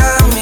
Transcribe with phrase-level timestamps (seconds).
[0.00, 0.39] time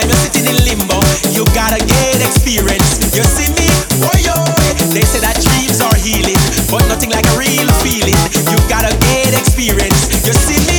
[0.00, 1.00] sometimes you're sitting in limbo.
[1.34, 2.98] You gotta get experience.
[3.14, 3.68] You see me?
[4.00, 4.74] Boy, yo, eh.
[4.94, 6.38] they say that dreams are healing,
[6.70, 8.18] but nothing like a real feeling.
[8.50, 10.10] You gotta get experience.
[10.26, 10.77] You see